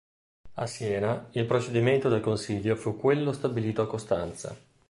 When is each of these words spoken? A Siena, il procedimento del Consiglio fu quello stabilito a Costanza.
A 0.55 0.65
Siena, 0.65 1.27
il 1.33 1.45
procedimento 1.45 2.09
del 2.09 2.21
Consiglio 2.21 2.75
fu 2.75 2.95
quello 2.97 3.31
stabilito 3.33 3.83
a 3.83 3.87
Costanza. 3.87 4.57